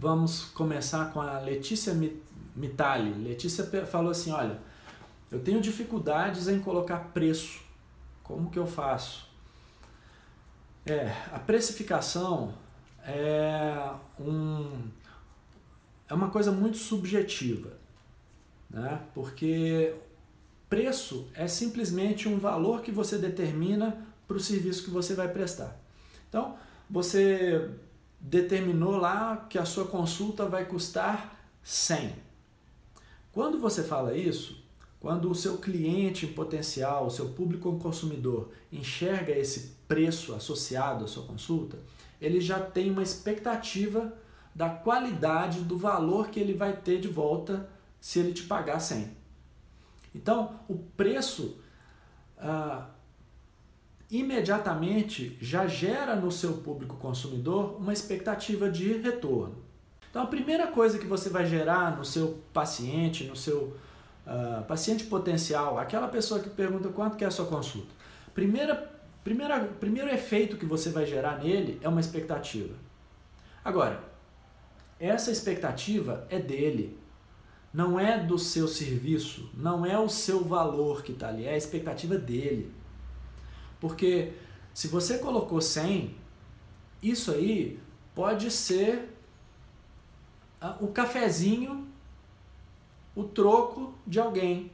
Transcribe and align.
vamos 0.00 0.44
começar 0.44 1.12
com 1.12 1.20
a 1.20 1.38
Letícia 1.38 1.94
Mitali. 2.56 3.12
Letícia 3.22 3.64
falou 3.86 4.10
assim: 4.10 4.32
olha, 4.32 4.58
eu 5.30 5.38
tenho 5.40 5.60
dificuldades 5.60 6.48
em 6.48 6.58
colocar 6.58 7.10
preço. 7.12 7.60
Como 8.22 8.50
que 8.50 8.58
eu 8.58 8.66
faço? 8.66 9.28
É, 10.86 11.14
a 11.30 11.38
precificação 11.38 12.54
é, 13.04 13.92
um, 14.18 14.88
é 16.08 16.14
uma 16.14 16.30
coisa 16.30 16.50
muito 16.50 16.78
subjetiva, 16.78 17.72
né? 18.70 19.02
porque 19.14 19.94
preço 20.70 21.28
é 21.34 21.46
simplesmente 21.46 22.26
um 22.26 22.38
valor 22.38 22.80
que 22.80 22.90
você 22.90 23.18
determina 23.18 24.06
para 24.26 24.38
o 24.38 24.40
serviço 24.40 24.84
que 24.84 24.90
você 24.90 25.14
vai 25.14 25.28
prestar. 25.28 25.76
Então, 26.28 26.56
você 26.88 27.70
determinou 28.20 28.96
lá 28.96 29.46
que 29.48 29.58
a 29.58 29.64
sua 29.64 29.86
consulta 29.86 30.46
vai 30.46 30.64
custar 30.66 31.36
100. 31.62 32.14
Quando 33.32 33.58
você 33.58 33.82
fala 33.82 34.16
isso, 34.16 34.62
quando 34.98 35.30
o 35.30 35.34
seu 35.34 35.56
cliente 35.56 36.26
potencial, 36.26 37.06
o 37.06 37.10
seu 37.10 37.30
público 37.30 37.78
consumidor 37.78 38.50
enxerga 38.70 39.32
esse 39.32 39.76
preço 39.88 40.34
associado 40.34 41.04
à 41.04 41.08
sua 41.08 41.24
consulta, 41.24 41.78
ele 42.20 42.40
já 42.40 42.60
tem 42.60 42.90
uma 42.90 43.02
expectativa 43.02 44.12
da 44.54 44.68
qualidade 44.68 45.60
do 45.60 45.78
valor 45.78 46.28
que 46.28 46.38
ele 46.38 46.52
vai 46.52 46.76
ter 46.76 47.00
de 47.00 47.08
volta 47.08 47.70
se 48.00 48.18
ele 48.18 48.32
te 48.32 48.42
pagar 48.42 48.80
100. 48.80 49.10
Então, 50.14 50.60
o 50.68 50.76
preço 50.76 51.58
ah, 52.36 52.88
imediatamente 54.10 55.36
já 55.40 55.66
gera 55.66 56.16
no 56.16 56.32
seu 56.32 56.54
público 56.54 56.96
consumidor 56.96 57.76
uma 57.78 57.92
expectativa 57.92 58.68
de 58.68 58.94
retorno. 58.94 59.56
Então, 60.10 60.22
a 60.22 60.26
primeira 60.26 60.66
coisa 60.66 60.98
que 60.98 61.06
você 61.06 61.28
vai 61.28 61.46
gerar 61.46 61.96
no 61.96 62.04
seu 62.04 62.42
paciente, 62.52 63.24
no 63.24 63.36
seu 63.36 63.76
uh, 64.26 64.64
paciente 64.66 65.04
potencial, 65.04 65.78
aquela 65.78 66.08
pessoa 66.08 66.40
que 66.40 66.50
pergunta 66.50 66.88
quanto 66.88 67.16
que 67.16 67.22
é 67.22 67.28
a 67.28 67.30
sua 67.30 67.46
consulta, 67.46 67.94
primeira, 68.34 68.90
primeira, 69.22 69.60
primeiro 69.60 70.10
efeito 70.10 70.56
que 70.56 70.66
você 70.66 70.90
vai 70.90 71.06
gerar 71.06 71.38
nele 71.38 71.78
é 71.80 71.88
uma 71.88 72.00
expectativa. 72.00 72.74
Agora, 73.64 74.02
essa 74.98 75.30
expectativa 75.30 76.26
é 76.28 76.40
dele, 76.40 76.98
não 77.72 78.00
é 78.00 78.18
do 78.18 78.36
seu 78.36 78.66
serviço, 78.66 79.48
não 79.54 79.86
é 79.86 79.96
o 79.96 80.08
seu 80.08 80.42
valor 80.42 81.04
que 81.04 81.12
está 81.12 81.28
ali, 81.28 81.44
é 81.44 81.54
a 81.54 81.56
expectativa 81.56 82.16
dele. 82.16 82.79
Porque 83.80 84.34
se 84.74 84.86
você 84.88 85.18
colocou 85.18 85.60
100, 85.60 86.16
isso 87.02 87.32
aí 87.32 87.80
pode 88.14 88.50
ser 88.50 89.16
o 90.78 90.88
cafezinho, 90.88 91.88
o 93.14 93.24
troco 93.24 93.94
de 94.06 94.20
alguém 94.20 94.70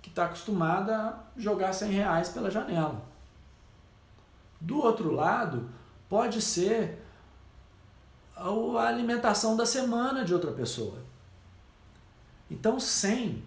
que 0.00 0.08
está 0.08 0.24
acostumado 0.24 0.90
a 0.90 1.24
jogar 1.36 1.72
100 1.72 1.90
reais 1.90 2.28
pela 2.30 2.50
janela. 2.50 3.04
Do 4.60 4.78
outro 4.78 5.12
lado, 5.12 5.68
pode 6.08 6.40
ser 6.40 6.98
a 8.34 8.86
alimentação 8.86 9.56
da 9.56 9.66
semana 9.66 10.24
de 10.24 10.34
outra 10.34 10.52
pessoa. 10.52 10.98
Então 12.50 12.80
100 12.80 13.42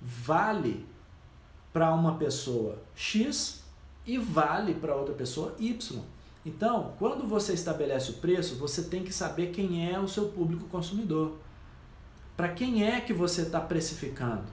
vale 0.00 0.86
para 1.72 1.92
uma 1.92 2.16
pessoa 2.16 2.80
X 2.94 3.62
e 4.08 4.16
vale 4.16 4.72
para 4.72 4.96
outra 4.96 5.14
pessoa 5.14 5.54
Y. 5.58 6.02
Então, 6.44 6.94
quando 6.98 7.28
você 7.28 7.52
estabelece 7.52 8.10
o 8.10 8.14
preço, 8.14 8.56
você 8.56 8.84
tem 8.84 9.04
que 9.04 9.12
saber 9.12 9.48
quem 9.48 9.92
é 9.92 10.00
o 10.00 10.08
seu 10.08 10.30
público 10.30 10.64
consumidor. 10.68 11.36
Para 12.34 12.48
quem 12.48 12.88
é 12.88 13.02
que 13.02 13.12
você 13.12 13.42
está 13.42 13.60
precificando? 13.60 14.44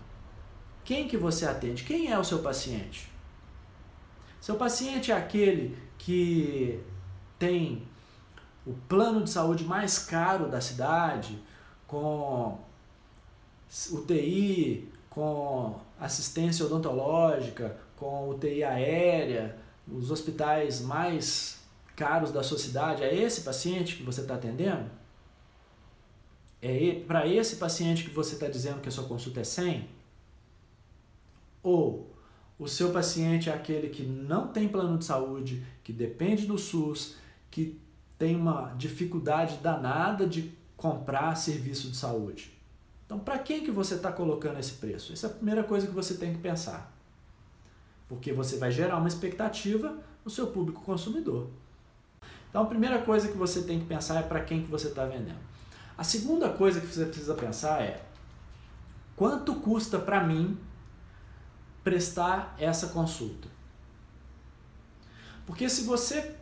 Quem 0.83 1.07
que 1.07 1.15
você 1.15 1.45
atende? 1.45 1.85
Quem 1.85 2.11
é 2.11 2.19
o 2.19 2.23
seu 2.23 2.39
paciente? 2.39 3.09
Seu 4.41 4.55
paciente 4.55 5.09
é 5.09 5.15
aquele 5.15 5.77
que 5.97 6.83
tem 7.39 7.88
o 8.67 8.73
plano 8.89 9.23
de 9.23 9.29
saúde 9.29 9.63
mais 9.63 9.97
caro 9.97 10.49
da 10.49 10.59
cidade, 10.59 11.41
com 11.88 12.59
UTI, 13.94 14.91
com 15.09 15.79
assistência 15.97 16.65
odontológica, 16.65 17.84
com 17.95 18.29
UTI 18.29 18.63
aérea, 18.63 19.57
os 19.88 20.11
hospitais 20.11 20.81
mais 20.81 21.59
caros 21.95 22.31
da 22.31 22.44
sua 22.44 22.57
cidade, 22.57 23.03
é 23.03 23.13
esse 23.16 23.41
paciente 23.41 23.95
que 23.95 24.03
você 24.03 24.22
está 24.22 24.35
atendendo? 24.35 24.89
É 26.61 27.03
para 27.07 27.28
esse 27.28 27.57
paciente 27.57 28.03
que 28.03 28.09
você 28.09 28.33
está 28.33 28.47
dizendo 28.47 28.81
que 28.81 28.89
a 28.89 28.91
sua 28.91 29.06
consulta 29.06 29.39
é 29.39 29.44
100? 29.44 29.88
Ou 31.63 32.13
o 32.57 32.67
seu 32.67 32.91
paciente 32.91 33.50
é 33.50 33.53
aquele 33.53 33.89
que 33.89 34.03
não 34.03 34.47
tem 34.47 34.67
plano 34.67 34.97
de 34.97 35.06
saúde, 35.06 35.66
que 35.83 35.94
depende 35.94 36.45
do 36.45 36.57
SUS, 36.57 37.16
que 37.51 37.79
tem 38.17 38.35
uma 38.35 38.73
dificuldade 38.77 39.57
danada 39.57 40.25
de 40.25 40.51
comprar 40.75 41.35
serviço 41.35 41.89
de 41.89 41.97
saúde? 41.97 42.51
Então, 43.06 43.19
para 43.19 43.38
quem 43.38 43.63
que 43.63 43.72
você 43.72 43.95
está 43.95 44.12
colocando 44.12 44.59
esse 44.59 44.73
preço? 44.73 45.13
Essa 45.13 45.27
é 45.27 45.29
a 45.29 45.33
primeira 45.33 45.63
coisa 45.63 45.85
que 45.85 45.94
você 45.94 46.16
tem 46.16 46.33
que 46.33 46.39
pensar 46.39 46.94
porque 48.07 48.31
você 48.31 48.57
vai 48.57 48.71
gerar 48.71 48.97
uma 48.97 49.07
expectativa 49.07 49.97
no 50.23 50.31
seu 50.31 50.47
público 50.47 50.81
consumidor. 50.81 51.49
Então 52.49 52.63
a 52.63 52.66
primeira 52.66 53.01
coisa 53.01 53.27
que 53.27 53.38
você 53.38 53.63
tem 53.63 53.79
que 53.79 53.85
pensar 53.85 54.19
é 54.19 54.23
para 54.23 54.41
quem 54.41 54.63
que 54.63 54.71
você 54.71 54.88
está 54.88 55.05
vendendo. 55.05 55.39
A 55.97 56.03
segunda 56.03 56.49
coisa 56.49 56.79
que 56.79 56.88
você 56.88 57.05
precisa 57.05 57.33
pensar 57.33 57.81
é 57.81 58.01
quanto 59.15 59.55
custa 59.55 59.97
para 59.97 60.23
mim 60.23 60.57
prestar 61.83 62.55
essa 62.57 62.88
consulta? 62.88 63.47
Porque 65.45 65.69
se 65.69 65.83
você 65.83 66.35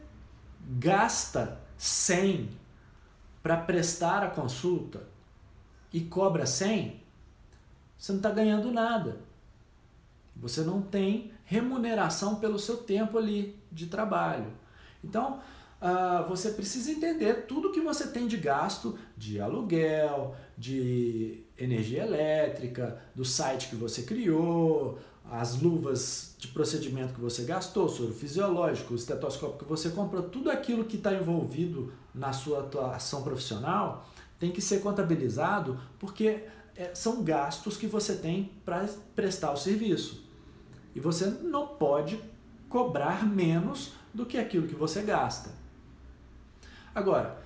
gasta 0.62 1.60
100 1.78 2.50
para 3.42 3.58
prestar 3.58 4.24
a 4.24 4.30
consulta 4.30 5.06
e 5.92 6.02
cobra 6.02 6.46
100, 6.46 7.04
você 7.98 8.12
não 8.14 8.20
está 8.20 8.32
ganhando 8.32 8.72
nada. 8.72 9.20
Você 10.36 10.62
não 10.62 10.82
tem 10.82 11.32
remuneração 11.46 12.36
pelo 12.36 12.58
seu 12.58 12.78
tempo 12.78 13.18
ali 13.18 13.56
de 13.72 13.88
trabalho. 13.88 14.48
Então, 15.04 15.40
uh, 15.82 16.28
você 16.28 16.52
precisa 16.52 16.92
entender 16.92 17.46
tudo 17.46 17.72
que 17.72 17.82
você 17.82 18.08
tem 18.08 18.28
de 18.28 18.38
gasto 18.38 18.98
de 19.16 19.40
aluguel, 19.40 20.36
de 20.58 21.44
energia 21.58 22.04
elétrica, 22.04 23.02
do 23.14 23.24
site 23.24 23.70
que 23.70 23.76
você 23.76 24.04
criou, 24.04 24.98
as 25.30 25.60
luvas 25.62 26.36
de 26.38 26.48
procedimento 26.50 27.14
que 27.14 27.22
você 27.22 27.44
gastou, 27.44 27.88
soro 27.88 28.14
fisiológico, 28.14 28.94
o 28.94 28.96
estetoscópio 28.96 29.60
que 29.60 29.66
você 29.66 29.90
comprou, 29.90 30.24
tudo 30.24 30.52
aquilo 30.52 30.86
que 30.86 30.98
está 30.98 31.14
envolvido 31.14 31.94
na 32.14 32.34
sua 32.34 32.60
atuação 32.60 33.24
profissional 33.24 34.08
tem 34.40 34.52
que 34.52 34.62
ser 34.62 34.82
contabilizado 34.82 35.80
porque 35.98 36.44
são 36.94 37.24
gastos 37.24 37.78
que 37.78 37.88
você 37.88 38.16
tem 38.16 38.52
para 38.66 38.88
prestar 39.16 39.52
o 39.52 39.58
serviço. 39.58 40.24
E 40.96 41.00
você 41.00 41.26
não 41.26 41.68
pode 41.68 42.20
cobrar 42.70 43.26
menos 43.26 43.94
do 44.14 44.26
que 44.26 44.38
aquilo 44.38 44.68
que 44.68 44.76
você 44.76 45.02
gasta. 45.02 45.52
Agora, 46.94 47.38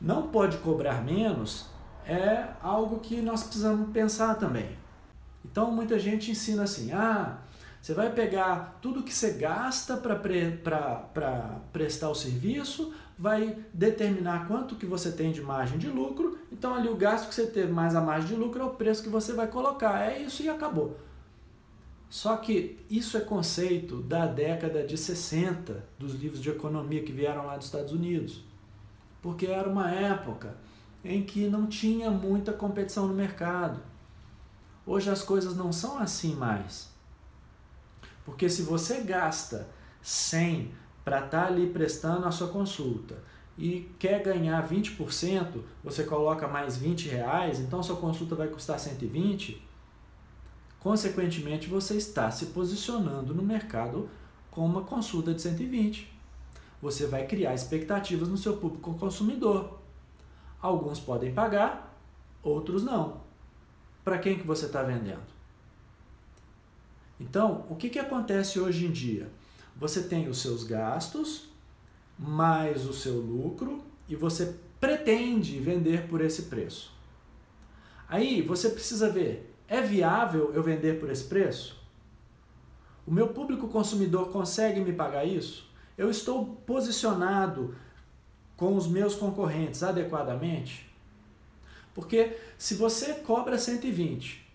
não 0.00 0.28
pode 0.28 0.58
cobrar 0.58 1.02
menos 1.02 1.66
é 2.06 2.46
algo 2.62 3.00
que 3.00 3.20
nós 3.20 3.42
precisamos 3.42 3.90
pensar 3.90 4.36
também. 4.36 4.78
Então 5.44 5.70
muita 5.70 5.98
gente 5.98 6.30
ensina 6.30 6.62
assim: 6.62 6.92
ah, 6.92 7.38
você 7.80 7.94
vai 7.94 8.12
pegar 8.12 8.78
tudo 8.80 9.02
que 9.02 9.12
você 9.12 9.32
gasta 9.32 9.96
para 9.96 10.14
pre, 10.14 10.60
prestar 11.72 12.10
o 12.10 12.14
serviço, 12.14 12.94
vai 13.18 13.58
determinar 13.72 14.46
quanto 14.46 14.76
que 14.76 14.86
você 14.86 15.10
tem 15.10 15.32
de 15.32 15.40
margem 15.40 15.78
de 15.78 15.88
lucro, 15.88 16.38
então 16.56 16.74
ali 16.74 16.88
o 16.88 16.96
gasto 16.96 17.28
que 17.28 17.34
você 17.34 17.46
teve 17.46 17.70
mais 17.70 17.94
a 17.94 18.00
margem 18.00 18.28
de 18.30 18.34
lucro 18.34 18.62
é 18.62 18.64
o 18.64 18.70
preço 18.70 19.02
que 19.02 19.10
você 19.10 19.34
vai 19.34 19.46
colocar. 19.46 20.00
É 20.10 20.18
isso 20.18 20.42
e 20.42 20.48
acabou. 20.48 20.98
Só 22.08 22.34
que 22.38 22.78
isso 22.88 23.18
é 23.18 23.20
conceito 23.20 24.00
da 24.00 24.26
década 24.26 24.86
de 24.86 24.96
60, 24.96 25.84
dos 25.98 26.14
livros 26.14 26.40
de 26.40 26.48
economia 26.48 27.02
que 27.02 27.12
vieram 27.12 27.44
lá 27.44 27.58
dos 27.58 27.66
Estados 27.66 27.92
Unidos. 27.92 28.42
Porque 29.20 29.46
era 29.46 29.68
uma 29.68 29.90
época 29.90 30.56
em 31.04 31.22
que 31.22 31.46
não 31.46 31.66
tinha 31.66 32.10
muita 32.10 32.54
competição 32.54 33.06
no 33.06 33.14
mercado. 33.14 33.80
Hoje 34.86 35.10
as 35.10 35.22
coisas 35.22 35.54
não 35.54 35.70
são 35.72 35.98
assim 35.98 36.34
mais. 36.34 36.88
Porque 38.24 38.48
se 38.48 38.62
você 38.62 39.02
gasta 39.02 39.68
100 40.00 40.72
para 41.04 41.18
estar 41.18 41.42
tá 41.42 41.46
ali 41.48 41.66
prestando 41.66 42.26
a 42.26 42.30
sua 42.30 42.48
consulta 42.48 43.18
e 43.58 43.90
quer 43.98 44.22
ganhar 44.22 44.68
20%, 44.68 45.62
você 45.82 46.04
coloca 46.04 46.46
mais 46.46 46.76
20 46.76 47.08
reais, 47.08 47.58
então 47.58 47.82
sua 47.82 47.96
consulta 47.96 48.34
vai 48.34 48.48
custar 48.48 48.78
120, 48.78 49.66
Consequentemente, 50.86 51.68
você 51.68 51.96
está 51.96 52.30
se 52.30 52.46
posicionando 52.46 53.34
no 53.34 53.42
mercado 53.42 54.08
com 54.52 54.64
uma 54.64 54.82
consulta 54.82 55.34
de 55.34 55.42
120. 55.42 56.16
Você 56.80 57.08
vai 57.08 57.26
criar 57.26 57.54
expectativas 57.54 58.28
no 58.28 58.36
seu 58.36 58.56
público 58.58 58.94
consumidor. 58.94 59.80
Alguns 60.62 61.00
podem 61.00 61.34
pagar, 61.34 61.92
outros 62.40 62.84
não. 62.84 63.20
Para 64.04 64.18
quem 64.18 64.38
que 64.38 64.46
você 64.46 64.66
está 64.66 64.84
vendendo? 64.84 65.26
Então, 67.18 67.66
o 67.68 67.74
que, 67.74 67.90
que 67.90 67.98
acontece 67.98 68.60
hoje 68.60 68.86
em 68.86 68.92
dia? 68.92 69.28
Você 69.74 70.04
tem 70.04 70.28
os 70.28 70.40
seus 70.40 70.62
gastos, 70.62 71.48
mais 72.18 72.86
o 72.86 72.92
seu 72.92 73.20
lucro, 73.20 73.82
e 74.08 74.16
você 74.16 74.56
pretende 74.80 75.58
vender 75.58 76.06
por 76.08 76.20
esse 76.20 76.42
preço. 76.42 76.92
Aí 78.08 78.40
você 78.42 78.70
precisa 78.70 79.10
ver, 79.10 79.54
é 79.66 79.80
viável 79.80 80.52
eu 80.54 80.62
vender 80.62 81.00
por 81.00 81.10
esse 81.10 81.24
preço? 81.24 81.84
O 83.06 83.12
meu 83.12 83.28
público 83.28 83.68
consumidor 83.68 84.30
consegue 84.30 84.80
me 84.80 84.92
pagar 84.92 85.24
isso? 85.24 85.68
Eu 85.96 86.10
estou 86.10 86.46
posicionado 86.66 87.74
com 88.56 88.76
os 88.76 88.86
meus 88.86 89.14
concorrentes 89.14 89.82
adequadamente? 89.82 90.86
Porque 91.94 92.36
se 92.58 92.74
você 92.74 93.14
cobra 93.14 93.58
120 93.58 94.46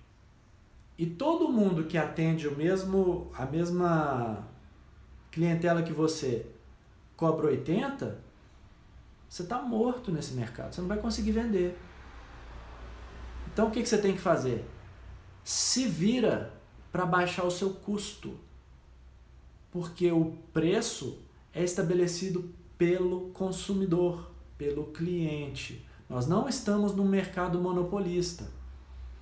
e 0.97 1.05
todo 1.05 1.51
mundo 1.51 1.85
que 1.85 1.97
atende 1.97 2.47
o 2.47 2.55
mesmo 2.55 3.31
a 3.33 3.45
mesma 3.45 4.47
clientela 5.31 5.81
que 5.81 5.93
você 5.93 6.45
cobra 7.21 7.45
80, 7.45 8.17
você 9.29 9.43
está 9.43 9.61
morto 9.61 10.11
nesse 10.11 10.33
mercado, 10.33 10.73
você 10.73 10.81
não 10.81 10.87
vai 10.87 10.97
conseguir 10.97 11.33
vender. 11.33 11.77
Então 13.53 13.67
o 13.67 13.71
que, 13.71 13.79
que 13.83 13.87
você 13.87 13.99
tem 13.99 14.13
que 14.13 14.19
fazer? 14.19 14.65
Se 15.43 15.87
vira 15.87 16.51
para 16.91 17.05
baixar 17.05 17.45
o 17.45 17.51
seu 17.51 17.69
custo. 17.75 18.39
Porque 19.71 20.11
o 20.11 20.33
preço 20.51 21.19
é 21.53 21.63
estabelecido 21.63 22.51
pelo 22.75 23.29
consumidor, 23.29 24.31
pelo 24.57 24.85
cliente. 24.85 25.85
Nós 26.09 26.25
não 26.25 26.49
estamos 26.49 26.95
num 26.95 27.07
mercado 27.07 27.59
monopolista. 27.59 28.49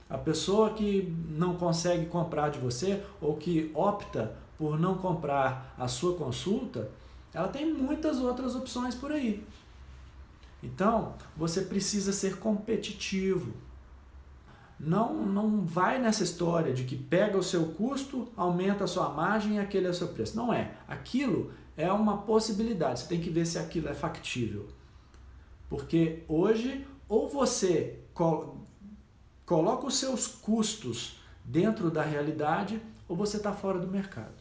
A 0.10 0.18
pessoa 0.18 0.70
que 0.74 1.14
não 1.28 1.58
consegue 1.58 2.06
comprar 2.06 2.50
de 2.50 2.60
você 2.60 3.04
ou 3.20 3.36
que 3.36 3.70
opta 3.76 4.38
por 4.58 4.80
não 4.80 4.96
comprar 4.96 5.76
a 5.78 5.88
sua 5.90 6.16
consulta, 6.16 6.90
ela 7.34 7.48
tem 7.48 7.72
muitas 7.74 8.20
outras 8.20 8.56
opções 8.56 8.96
por 8.96 9.12
aí. 9.12 9.46
Então, 10.62 11.16
você 11.38 11.62
precisa 11.62 12.12
ser 12.12 12.38
competitivo. 12.38 13.54
Não, 14.80 15.26
não 15.26 15.66
vai 15.66 16.00
nessa 16.00 16.24
história 16.24 16.74
de 16.74 16.84
que 16.84 16.96
pega 16.96 17.38
o 17.38 17.44
seu 17.44 17.74
custo, 17.74 18.30
aumenta 18.36 18.86
a 18.86 18.88
sua 18.88 19.10
margem 19.10 19.56
e 19.56 19.60
aquele 19.60 19.88
é 19.88 19.90
o 19.90 19.94
seu 19.94 20.08
preço. 20.10 20.36
Não 20.36 20.54
é. 20.54 20.74
Aquilo 20.88 21.52
é 21.76 21.92
uma 21.92 22.20
possibilidade. 22.20 23.02
Você 23.02 23.08
tem 23.08 23.22
que 23.22 23.30
ver 23.30 23.46
se 23.46 23.58
aquilo 23.58 23.90
é 23.90 23.94
factível. 23.94 24.68
Porque 25.70 26.24
hoje, 26.28 26.88
ou 27.08 27.30
você 27.30 28.00
coloca 29.46 29.86
os 29.86 29.98
seus 29.98 30.28
custos 30.28 31.20
dentro 31.44 31.90
da 31.92 32.02
realidade, 32.02 32.82
ou 33.08 33.16
você 33.16 33.38
está 33.38 33.52
fora 33.52 33.80
do 33.80 33.88
mercado. 33.88 34.39